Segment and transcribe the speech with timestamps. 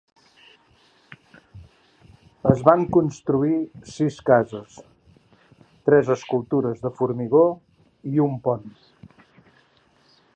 [2.51, 3.59] Es van construir
[3.97, 4.79] sis cases,
[5.91, 7.45] tres escultures de formigó
[8.15, 8.69] i un pont.